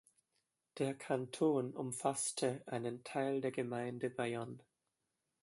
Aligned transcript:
Der 0.79 0.95
Kanton 0.95 1.75
umfasste 1.75 2.63
einen 2.65 3.03
Teil 3.03 3.39
der 3.39 3.51
Gemeinde 3.51 4.09
Bayonne. 4.09 4.57